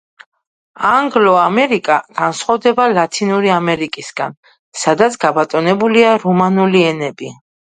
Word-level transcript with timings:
ანგლო-ამერიკა 0.91 1.97
განსხვავდება 2.21 2.87
ლათინური 2.93 3.51
ამერიკისგან, 3.57 4.35
სადაც 4.85 5.19
გაბატონებულია 5.27 6.17
რომანული 6.27 6.83
ენები. 6.91 7.33